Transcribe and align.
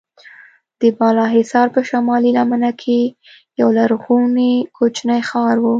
د 0.81 0.83
بالاحصار 0.97 1.67
په 1.75 1.81
شمالي 1.89 2.31
لمنه 2.37 2.71
کې 2.81 2.99
یو 3.61 3.67
لرغونی 3.77 4.53
کوچنی 4.77 5.21
ښار 5.29 5.55
و. 5.59 5.65